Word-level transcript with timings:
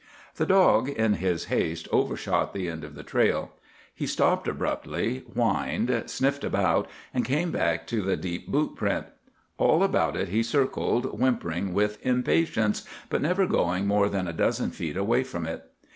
The 0.37 0.47
dog, 0.47 0.89
in 0.89 1.13
his 1.13 1.45
haste, 1.45 1.87
overshot 1.91 2.55
the 2.55 2.67
end 2.67 2.83
of 2.83 2.95
the 2.95 3.03
trail. 3.03 3.51
He 3.93 4.07
stopped 4.07 4.47
abruptly, 4.47 5.19
whined, 5.35 6.05
sniffed 6.07 6.43
about, 6.43 6.89
and 7.13 7.23
came 7.23 7.51
back 7.51 7.85
to 7.85 8.01
the 8.01 8.17
deep 8.17 8.47
boot 8.47 8.75
print. 8.75 9.05
All 9.59 9.83
about 9.83 10.15
it 10.15 10.29
he 10.29 10.41
circled, 10.41 11.05
whimpering 11.19 11.71
with 11.75 12.03
impatience, 12.03 12.83
but 13.11 13.21
never 13.21 13.45
going 13.45 13.85
more 13.85 14.09
than 14.09 14.27
a 14.27 14.33
dozen 14.33 14.71
feet 14.71 14.97
away 14.97 15.23
from 15.23 15.45
it. 15.45 15.65